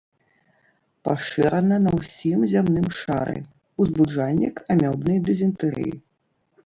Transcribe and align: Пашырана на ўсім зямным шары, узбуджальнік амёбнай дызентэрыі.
Пашырана 1.07 1.77
на 1.83 1.91
ўсім 1.99 2.39
зямным 2.53 2.87
шары, 3.01 3.37
узбуджальнік 3.85 4.55
амёбнай 4.77 5.17
дызентэрыі. 5.29 5.93